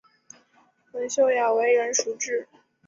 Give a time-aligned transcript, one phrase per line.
[0.93, 2.47] 文秀雅为人熟知。